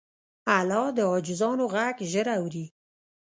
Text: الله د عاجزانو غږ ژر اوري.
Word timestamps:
الله 0.57 0.85
د 0.97 0.99
عاجزانو 1.11 1.65
غږ 1.73 1.95
ژر 2.11 2.27
اوري. 2.37 2.65